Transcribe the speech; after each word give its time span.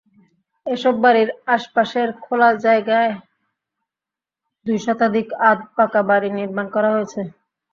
এসব 0.65 0.95
বাড়ির 1.03 1.29
আশপাশের 1.47 2.09
খোলা 2.21 2.49
জায়গায় 2.65 3.13
দুই 4.65 4.77
শতাধিক 4.85 5.27
আধপাকা 5.49 6.01
বাড়ি 6.09 6.29
নির্মাণ 6.37 6.65
করা 6.75 6.89
হয়েছে। 6.95 7.21